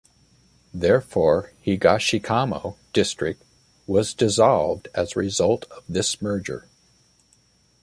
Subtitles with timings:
[0.73, 3.39] Therefore, Higashikamo District
[3.85, 6.65] was dissolved as a result of this merger.